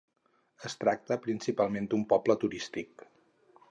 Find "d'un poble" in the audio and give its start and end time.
1.93-2.41